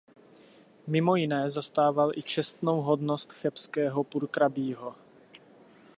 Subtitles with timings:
[0.87, 4.95] Mimo jiné zastával i čestnou hodnost chebského purkrabího.